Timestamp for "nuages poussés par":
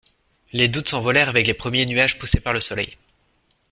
1.85-2.53